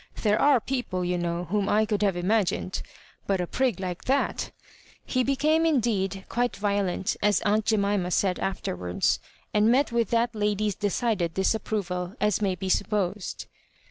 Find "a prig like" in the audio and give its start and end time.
3.39-4.05